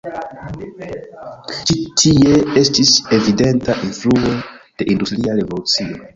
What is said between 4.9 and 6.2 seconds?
industria revolucio.